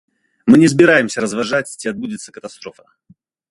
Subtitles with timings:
[0.51, 2.83] Мы не збіраемся разважаць, ці адбудзецца катастрофа.